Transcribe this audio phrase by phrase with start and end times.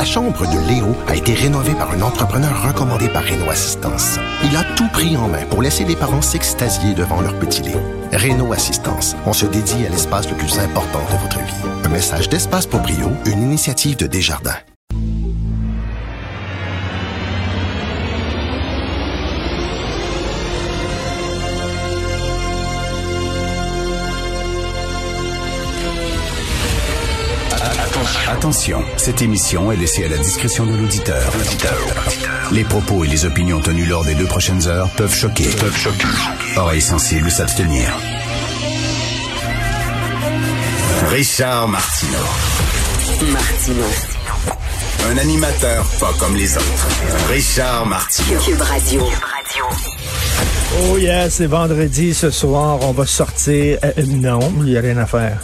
[0.00, 4.18] La chambre de Léo a été rénovée par un entrepreneur recommandé par Renault Assistance.
[4.42, 7.82] Il a tout pris en main pour laisser les parents s'extasier devant leur petit Léo.
[8.10, 11.84] Renault Assistance, on se dédie à l'espace le plus important de votre vie.
[11.84, 14.56] Un message d'Espace pour Brio, une initiative de Desjardins.
[28.28, 31.32] Attention, cette émission est laissée à la discrétion de l'auditeur.
[32.52, 35.48] Les propos et les opinions tenues lors des deux prochaines heures peuvent choquer.
[35.58, 36.06] Peuvent choquer.
[36.56, 37.92] Oreilles sensibles s'abstenir.
[41.10, 43.32] Richard Martineau.
[43.32, 43.84] Martino.
[45.10, 46.88] Un animateur pas comme les autres.
[47.28, 48.40] Richard Martineau.
[48.40, 49.02] Cube Radio.
[50.82, 53.78] Oh yeah, c'est vendredi ce soir, on va sortir.
[53.82, 55.40] Euh, euh, non, il n'y a rien à faire.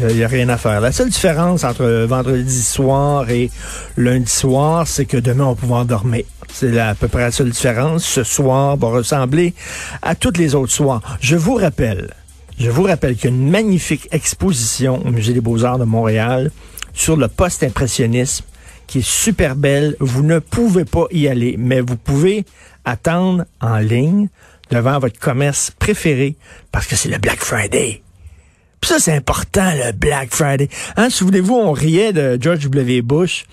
[0.00, 0.80] Il n'y a rien à faire.
[0.80, 3.50] La seule différence entre vendredi soir et
[3.96, 6.22] lundi soir, c'est que demain, on va pouvoir dormir.
[6.52, 8.04] C'est à peu près la seule différence.
[8.04, 9.54] Ce soir va ressembler
[10.02, 11.02] à toutes les autres soirs.
[11.20, 12.14] Je vous rappelle,
[12.58, 16.52] je vous rappelle qu'il y a une magnifique exposition au Musée des Beaux-Arts de Montréal
[16.94, 18.44] sur le post-impressionnisme
[18.86, 19.96] qui est super belle.
[19.98, 22.44] Vous ne pouvez pas y aller, mais vous pouvez
[22.84, 24.28] attendre en ligne
[24.70, 26.36] devant votre commerce préféré
[26.70, 28.02] parce que c'est le Black Friday.
[28.80, 30.68] Puis ça, c'est important, le Black Friday.
[30.96, 33.02] Hein, souvenez-vous, on riait de George W.
[33.02, 33.44] Bush.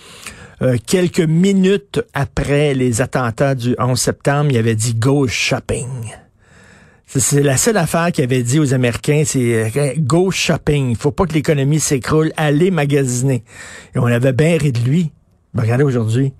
[0.62, 5.88] euh, quelques minutes après les attentats du 11 septembre, il avait dit «Go shopping».
[7.08, 10.92] C'est- la seule affaire qu'il avait dit aux Américains, c'est euh, go shopping.
[10.92, 12.31] Il faut pas que l'économie s'écroule.
[12.38, 13.44] Allez magasiner.
[13.96, 15.12] Et on avait bien ri de lui.
[15.53, 16.34] Ben, regardez aujourd'hui.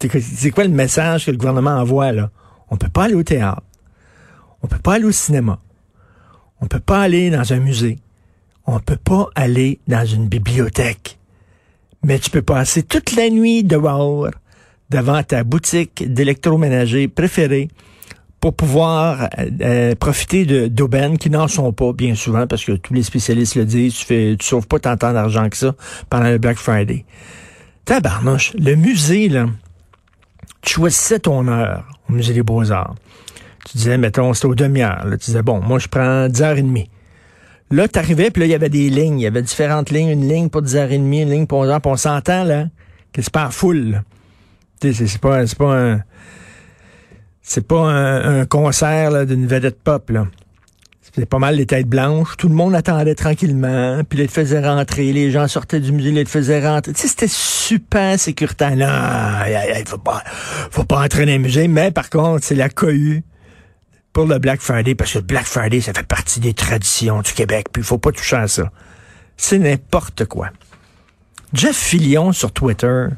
[0.00, 2.30] C'est quoi le message que le gouvernement envoie là?
[2.70, 3.62] On peut pas aller au théâtre.
[4.62, 5.58] On peut pas aller au cinéma.
[6.60, 7.98] On peut pas aller dans un musée.
[8.66, 11.18] On peut pas aller dans une bibliothèque.
[12.02, 14.28] Mais tu peux passer toute la nuit dehors
[14.90, 17.68] devant ta boutique d'électroménager préférée
[18.40, 22.94] pour pouvoir euh, euh, profiter d'aubaines qui n'en sont pas bien souvent parce que tous
[22.94, 25.74] les spécialistes le disent, tu fais, tu sauves pas tant d'argent que ça
[26.10, 27.04] pendant le Black Friday.
[27.84, 29.46] Tabarnouche, le musée, là,
[30.60, 32.94] tu choisissais ton heure au musée des Beaux-Arts.
[33.64, 35.04] Tu disais, mettons, c'était aux demi-heures.
[35.12, 36.86] Tu disais, bon, moi, je prends 10h30.
[37.70, 39.18] Là, t'arrivais, puis là, il y avait des lignes.
[39.20, 40.08] Il y avait différentes lignes.
[40.10, 41.80] Une ligne pour 10h30, une ligne pour 11h.
[41.80, 42.66] Puis on s'entend, là,
[43.12, 44.02] que c'est pas à foule.
[44.80, 46.00] c'est- pas, pas un...
[47.48, 50.26] C'est pas un, un concert d'une vedette pop, là.
[51.14, 52.36] C'est pas mal les têtes blanches.
[52.36, 54.02] Tout le monde attendait tranquillement.
[54.06, 55.12] Puis ils te faisaient rentrer.
[55.14, 56.92] Les gens sortaient du musée, te faisaient rentrer.
[56.92, 58.76] Tu sais, c'était super sécuritaire.
[58.76, 60.22] Non, aïe, faut pas,
[60.70, 61.68] faut pas entrer dans les musées.
[61.68, 63.22] Mais par contre, c'est la cohue
[64.16, 64.94] pour le Black Friday.
[64.94, 67.66] Parce que le Black Friday, ça fait partie des traditions du Québec.
[67.70, 68.72] Puis il faut pas toucher à ça.
[69.36, 70.48] C'est n'importe quoi.
[71.52, 73.08] Jeff Fillion sur Twitter.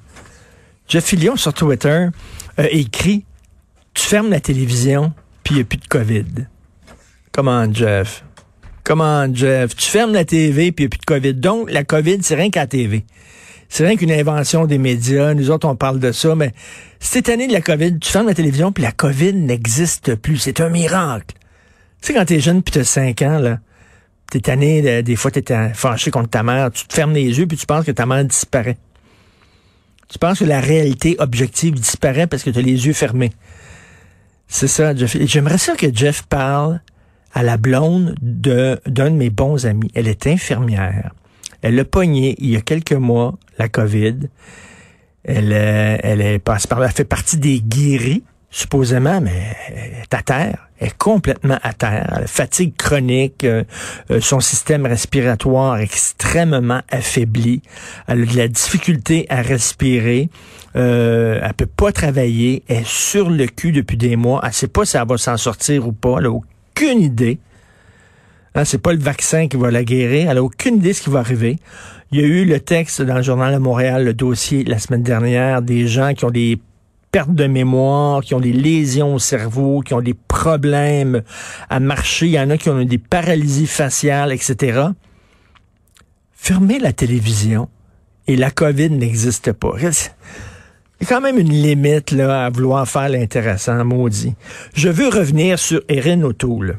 [0.89, 2.09] Jeff Fillion sur Twitter
[2.57, 3.25] a écrit
[3.95, 5.13] Tu fermes la télévision,
[5.45, 6.25] puis il n'y a plus de COVID.
[7.31, 8.25] Comment, Jeff?
[8.83, 9.77] Comment, Jeff?
[9.77, 11.35] Tu fermes la TV, puis il n'y a plus de COVID.
[11.35, 13.05] Donc, la COVID, c'est rien qu'à la TV.
[13.69, 15.34] C'est rien qu'une invention des médias.
[15.34, 16.53] Nous autres, on parle de ça, mais
[17.01, 20.39] cette année de la COVID, tu fermes la télévision, puis la COVID n'existe plus.
[20.39, 21.34] C'est un miracle.
[22.01, 23.59] Tu sais, quand t'es jeune, puis t'as 5 ans, là,
[24.31, 27.47] t'es tanné, de- des fois, t'es fâché contre ta mère, tu te fermes les yeux,
[27.47, 28.79] puis tu penses que ta mère disparaît.
[30.09, 33.33] Tu penses que la réalité objective disparaît parce que tu as les yeux fermés.
[34.47, 35.15] C'est ça, Jeff.
[35.27, 36.81] J'aimerais ça que Jeff parle
[37.35, 39.91] à la blonde de d'un de mes bons amis.
[39.95, 41.12] Elle est infirmière.
[41.63, 44.29] Elle a pogné il y a quelques mois la COVID.
[45.25, 50.15] Elle, euh, elle est passe par là, fait partie des guéris, supposément, mais elle est
[50.15, 50.69] à terre.
[50.79, 52.13] Elle est complètement à terre.
[52.17, 53.65] Elle a fatigue chronique, euh,
[54.11, 57.63] euh, son système respiratoire extrêmement affaibli.
[58.07, 60.31] Elle a de la difficulté à respirer.
[60.77, 62.63] Euh, elle peut pas travailler.
[62.69, 64.41] Elle est sur le cul depuis des mois.
[64.45, 66.17] Elle sait pas si elle va s'en sortir ou pas.
[66.19, 67.39] Elle a aucune idée.
[68.59, 70.33] Hein, c'est pas le vaccin qui va la guérir.
[70.33, 71.61] Elle a aucune idée de ce qui va arriver.
[72.11, 75.05] Il y a eu le texte dans le journal de Montréal, le dossier la semaine
[75.05, 76.59] dernière, des gens qui ont des
[77.12, 81.23] pertes de mémoire, qui ont des lésions au cerveau, qui ont des problèmes
[81.71, 82.27] à marcher.
[82.27, 84.88] Il y en a qui ont des paralysies faciales, etc.
[86.32, 87.69] Fermez la télévision
[88.27, 89.75] et la COVID n'existe pas.
[89.79, 94.35] Il y a quand même une limite là, à vouloir faire l'intéressant, maudit.
[94.75, 96.79] Je veux revenir sur Erin O'Toole.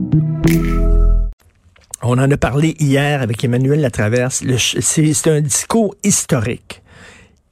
[2.03, 4.43] On en a parlé hier avec Emmanuel Latraverse.
[4.57, 6.81] C'est un discours historique.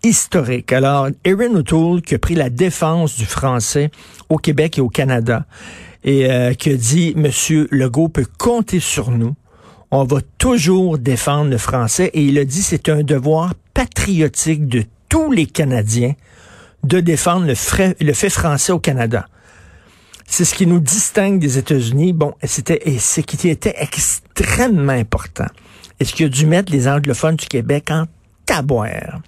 [0.04, 0.74] Historique.
[0.74, 3.92] Alors, Erin O'Toole qui a pris la défense du français
[4.28, 5.46] au Québec et au Canada
[6.04, 9.36] et euh, qui a dit, Monsieur Legault peut compter sur nous.
[9.92, 14.84] On va toujours défendre le français et il a dit c'est un devoir patriotique de
[15.10, 16.14] tous les Canadiens
[16.84, 19.28] de défendre le, le fait français au Canada.
[20.32, 22.14] C'est ce qui nous distingue des États-Unis.
[22.14, 25.48] Bon, c'était et ce qui était extrêmement important.
[26.00, 28.06] Et ce qui a dû mettre les anglophones du Québec en
[28.46, 29.22] taboire.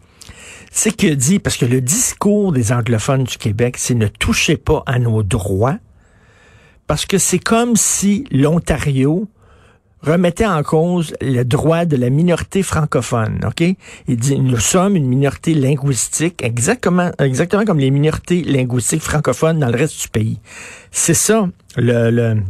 [0.72, 4.58] C'est qu'il a dit, parce que le discours des anglophones du Québec, c'est ne touchez
[4.58, 5.80] pas à nos droits,
[6.88, 9.28] parce que c'est comme si l'Ontario
[10.04, 13.62] remettait en cause le droit de la minorité francophone, OK?
[14.08, 19.70] Il dit, nous sommes une minorité linguistique, exactement, exactement comme les minorités linguistiques francophones dans
[19.70, 20.40] le reste du pays.
[20.92, 22.42] C'est ça, le, le,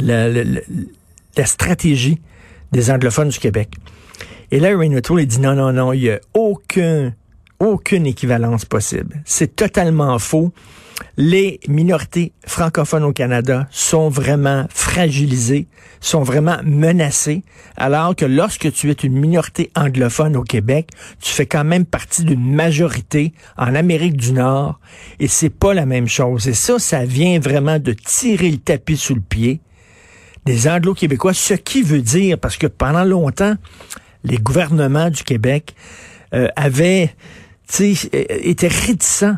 [0.00, 0.62] le,
[1.36, 2.18] la stratégie
[2.72, 3.74] des anglophones du Québec.
[4.50, 7.12] Et là, Ray il dit non, non, non, il n'y a aucun,
[7.60, 9.22] aucune équivalence possible.
[9.24, 10.52] C'est totalement faux
[11.16, 15.66] les minorités francophones au Canada sont vraiment fragilisées,
[16.00, 17.42] sont vraiment menacées,
[17.76, 20.90] alors que lorsque tu es une minorité anglophone au Québec,
[21.20, 24.80] tu fais quand même partie d'une majorité en Amérique du Nord,
[25.20, 26.48] et c'est pas la même chose.
[26.48, 29.60] Et ça, ça vient vraiment de tirer le tapis sous le pied
[30.44, 33.54] des Anglo-Québécois, ce qui veut dire, parce que pendant longtemps,
[34.24, 35.74] les gouvernements du Québec
[36.34, 37.14] euh, avaient
[37.80, 39.36] été réticents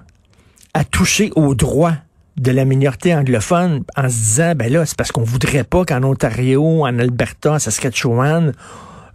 [0.74, 1.96] à toucher aux droits
[2.36, 6.02] de la minorité anglophone en se disant, ben là, c'est parce qu'on voudrait pas qu'en
[6.02, 8.52] Ontario, en Alberta, en Saskatchewan,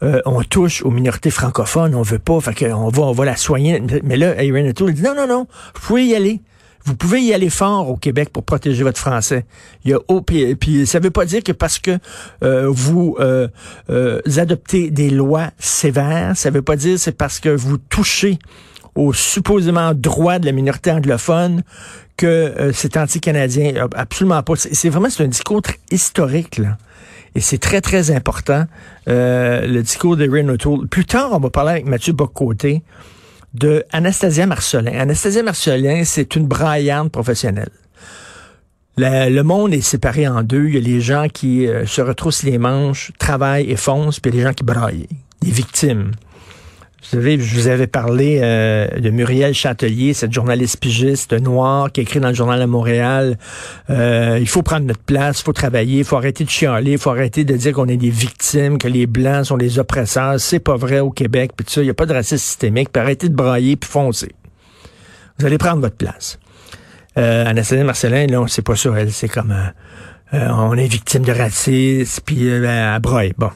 [0.03, 3.35] euh, on touche aux minorités francophones, on veut pas, fait qu'on va, on va la
[3.35, 3.81] soigner.
[4.03, 6.41] Mais là, Aaron O'Toole dit, non, non, non, vous pouvez y aller.
[6.83, 9.45] Vous pouvez y aller fort au Québec pour protéger votre français.
[9.83, 11.97] Il y a oh, puis, puis ça veut pas dire que parce que
[12.43, 13.47] euh, vous euh,
[14.37, 18.37] adoptez des lois sévères, ça veut pas dire c'est parce que vous touchez
[18.95, 21.63] aux supposément droits de la minorité anglophone
[22.17, 23.87] que euh, c'est anti-canadien.
[23.95, 24.55] Absolument pas.
[24.55, 25.61] C'est vraiment un discours
[25.91, 26.77] historique, là.
[27.35, 28.65] Et c'est très, très important,
[29.09, 30.87] euh, le discours de Ren O'Toole.
[30.87, 32.81] Plus tard, on va parler avec Mathieu Bocoté
[33.53, 34.97] de Anastasia Marcelin.
[34.97, 37.71] Anastasia Marcelin, c'est une braillante professionnelle.
[38.97, 40.67] Le, monde est séparé en deux.
[40.67, 44.31] Il y a les gens qui euh, se retroussent les manches, travaillent et foncent, puis
[44.31, 45.09] les gens qui braillent,
[45.41, 46.11] des victimes.
[47.05, 52.01] Vous savez, je vous avais parlé euh, de Muriel Châtelier, cette journaliste pigiste noire qui
[52.01, 53.37] écrit dans le journal de Montréal.
[53.91, 56.97] Euh, il faut prendre notre place, il faut travailler, il faut arrêter de chialer, il
[56.97, 60.39] faut arrêter de dire qu'on est des victimes, que les blancs sont des oppresseurs.
[60.39, 61.81] C'est pas vrai au Québec, puis ça.
[61.81, 62.89] Il n'y a pas de racisme systémique.
[62.91, 64.31] Puis arrêter de brailler puis foncer.
[65.37, 66.39] Vous allez prendre votre place.
[67.19, 68.89] Euh, Anastasia Marcelin, non, c'est pas ça.
[68.97, 69.55] Elle, c'est comme
[70.33, 73.33] euh, on est victime de racisme, puis elle braille.
[73.37, 73.51] Bon.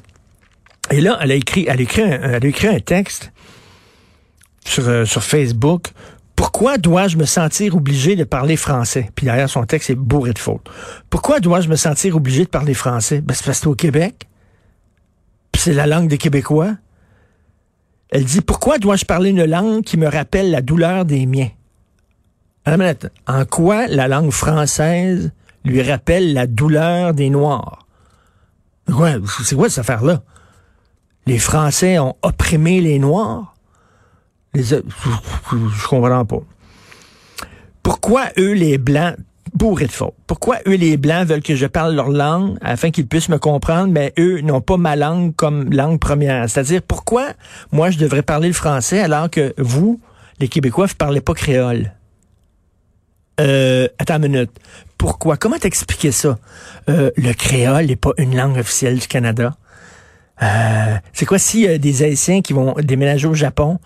[0.91, 3.31] Et là, elle a écrit, elle a écrit, un, elle a écrit un texte
[4.65, 5.87] sur, euh, sur Facebook.
[6.35, 9.09] Pourquoi dois-je me sentir obligé de parler français?
[9.13, 10.69] Puis derrière son texte est bourré de fautes.
[11.09, 13.21] Pourquoi dois-je me sentir obligé de parler français?
[13.21, 14.27] Ben, c'est parce que c'est au Québec.
[15.51, 16.75] Puis c'est la langue des Québécois.
[18.09, 21.49] Elle dit, pourquoi dois-je parler une langue qui me rappelle la douleur des miens?
[23.27, 25.31] En quoi la langue française
[25.65, 27.87] lui rappelle la douleur des Noirs?
[28.87, 30.23] Ouais, c'est quoi cette affaire-là?
[31.29, 33.53] Les Français ont opprimé les Noirs?
[34.55, 34.77] Les, je,
[35.87, 36.41] comprends pas.
[37.83, 39.15] Pourquoi eux, les Blancs,
[39.53, 40.15] bourrés de faute.
[40.25, 43.93] Pourquoi eux, les Blancs, veulent que je parle leur langue afin qu'ils puissent me comprendre,
[43.93, 46.49] mais eux n'ont pas ma langue comme langue première?
[46.49, 47.27] C'est-à-dire, pourquoi
[47.71, 50.01] moi, je devrais parler le français alors que vous,
[50.39, 51.93] les Québécois, vous parlez pas créole?
[53.39, 54.51] Euh, attends une minute.
[54.97, 55.37] Pourquoi?
[55.37, 56.39] Comment t'expliquer ça?
[56.89, 59.55] Euh, le créole n'est pas une langue officielle du Canada.
[60.41, 63.79] Euh, c'est quoi y a des Haïtiens qui vont déménager au Japon,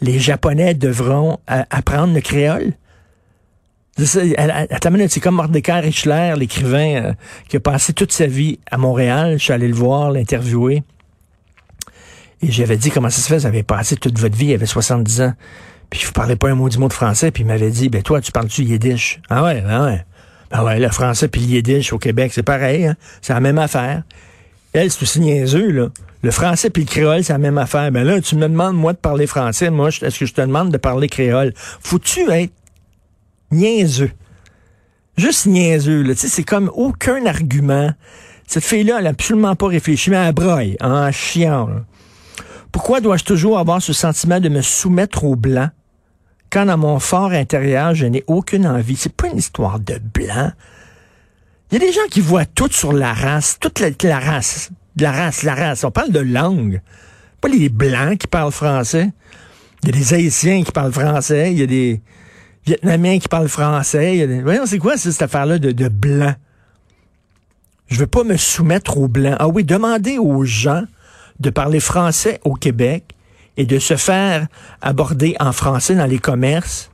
[0.00, 2.72] les Japonais devront euh, apprendre le créole?
[3.98, 7.12] C'est comme Mordecai Richler, l'écrivain euh,
[7.48, 9.38] qui a passé toute sa vie à Montréal.
[9.38, 10.82] Je suis allé le voir, l'interviewer.
[12.42, 14.66] Et j'avais dit, comment ça se fait, vous avez passé toute votre vie, il avait
[14.66, 15.32] 70 ans.
[15.88, 18.02] Puis vous parlez pas un mot du mot de français, puis il m'avait dit, ben
[18.02, 19.20] toi, tu parles-tu yiddish?
[19.30, 20.04] Ah ouais, ben ouais.
[20.50, 22.96] Ben ouais, le français puis le yiddish au Québec, c'est pareil, hein?
[23.22, 24.02] c'est la même affaire.
[24.76, 25.90] C'est aussi niaiseux.
[26.22, 27.90] Le français puis le créole, c'est la même affaire.
[27.90, 29.70] Ben là, tu me demandes, moi, de parler français.
[29.70, 31.54] Moi, est-ce que je te demande de parler créole?
[31.56, 32.52] Faut-tu être
[33.50, 34.10] niaiseux?
[35.16, 36.14] Juste niaiseux, là.
[36.14, 37.90] Tu sais, c'est comme aucun argument.
[38.46, 41.68] Cette fille-là, elle a absolument pas réfléchi, mais elle braille en chiant,
[42.70, 45.70] Pourquoi dois-je toujours avoir ce sentiment de me soumettre aux Blancs
[46.52, 48.96] quand dans mon fort intérieur, je n'ai aucune envie?
[48.96, 50.52] C'est pas une histoire de blanc.
[51.70, 54.70] Il y a des gens qui voient tout sur la race, toute la, la race,
[54.96, 55.84] la race, la race.
[55.84, 56.80] On parle de langue.
[57.40, 59.10] Pas les Blancs qui parlent français.
[59.82, 61.52] Il y a des Haïtiens qui parlent français.
[61.52, 62.00] Il y a des
[62.64, 64.26] Vietnamiens qui parlent français.
[64.42, 66.34] Voyons, c'est quoi cette affaire-là de, de blanc?
[67.88, 69.36] Je veux pas me soumettre aux blancs.
[69.38, 70.84] Ah oui, demandez aux gens
[71.40, 73.12] de parler français au Québec
[73.56, 74.46] et de se faire
[74.80, 76.90] aborder en français dans les commerces,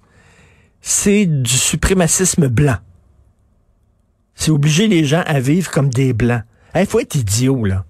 [0.80, 2.76] c'est du suprémacisme blanc.
[4.34, 6.42] C'est obliger les gens à vivre comme des blancs.
[6.74, 7.84] Il faut être idiot, là.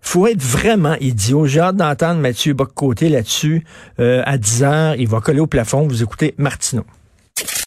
[0.00, 1.46] faut être vraiment idiot.
[1.46, 3.64] J'ai hâte d'entendre Mathieu Boccoté là-dessus.
[4.00, 5.86] Euh, à 10 heures, il va coller au plafond.
[5.86, 6.84] Vous écoutez Martineau.